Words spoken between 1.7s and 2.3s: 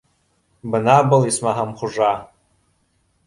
хужа